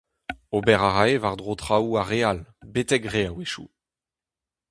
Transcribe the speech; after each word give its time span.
Ober 0.55 0.79
a 0.87 0.89
rae 0.91 1.15
war-dro 1.23 1.53
traoù 1.61 1.91
ar 2.01 2.07
re 2.11 2.19
all, 2.29 2.41
betek 2.73 3.03
re 3.13 3.21
a-wechoù. 3.29 3.69